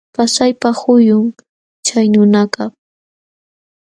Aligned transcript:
Pasaypa 0.15 0.69
huyum 0.79 1.25
chay 1.85 2.05
nunakaq. 2.13 2.73